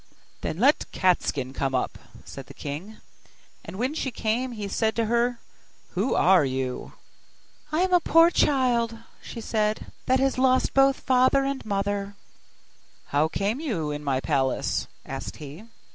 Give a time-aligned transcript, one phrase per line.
[0.41, 2.97] 'Then let Cat skin come up,' said the king:
[3.63, 5.37] and when she came he said to her,
[5.89, 6.93] 'Who are you?'
[7.71, 12.15] 'I am a poor child,' said she, 'that has lost both father and mother.'
[13.09, 15.65] 'How came you in my palace?' asked he.